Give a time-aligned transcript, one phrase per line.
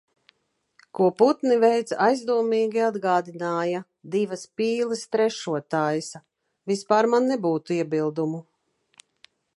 [0.99, 3.83] Ko putni veica aizdomīgi atgādināja
[4.17, 6.23] "divas pīles trešo taisa".
[6.73, 8.45] Vispār man nebūtu iebildumu.